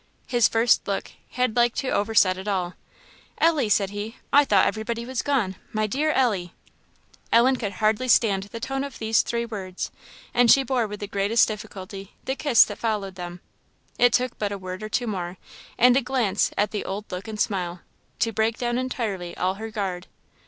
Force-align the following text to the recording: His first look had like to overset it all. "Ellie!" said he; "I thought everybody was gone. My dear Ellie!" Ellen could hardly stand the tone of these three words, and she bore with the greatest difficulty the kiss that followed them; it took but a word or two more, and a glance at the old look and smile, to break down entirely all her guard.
His 0.25 0.47
first 0.47 0.87
look 0.87 1.11
had 1.33 1.55
like 1.55 1.75
to 1.75 1.91
overset 1.91 2.35
it 2.35 2.47
all. 2.47 2.73
"Ellie!" 3.37 3.69
said 3.69 3.91
he; 3.91 4.15
"I 4.33 4.43
thought 4.45 4.65
everybody 4.65 5.05
was 5.05 5.21
gone. 5.21 5.57
My 5.71 5.85
dear 5.85 6.11
Ellie!" 6.11 6.55
Ellen 7.31 7.55
could 7.55 7.73
hardly 7.73 8.07
stand 8.07 8.41
the 8.45 8.59
tone 8.59 8.83
of 8.83 8.97
these 8.97 9.21
three 9.21 9.45
words, 9.45 9.91
and 10.33 10.49
she 10.49 10.63
bore 10.63 10.87
with 10.87 11.01
the 11.01 11.07
greatest 11.07 11.47
difficulty 11.47 12.15
the 12.25 12.33
kiss 12.35 12.63
that 12.63 12.79
followed 12.79 13.13
them; 13.13 13.41
it 13.99 14.11
took 14.11 14.39
but 14.39 14.51
a 14.51 14.57
word 14.57 14.81
or 14.81 14.89
two 14.89 15.05
more, 15.05 15.37
and 15.77 15.95
a 15.95 16.01
glance 16.01 16.49
at 16.57 16.71
the 16.71 16.83
old 16.83 17.05
look 17.11 17.27
and 17.27 17.39
smile, 17.39 17.81
to 18.17 18.31
break 18.33 18.57
down 18.57 18.79
entirely 18.79 19.37
all 19.37 19.53
her 19.61 19.69
guard. 19.69 20.07